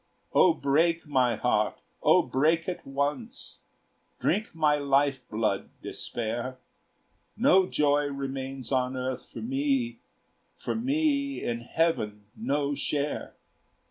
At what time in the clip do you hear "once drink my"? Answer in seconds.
2.87-4.77